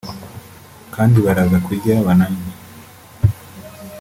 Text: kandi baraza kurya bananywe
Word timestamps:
kandi 0.95 1.17
baraza 1.25 1.57
kurya 1.65 1.93
bananywe 2.05 2.51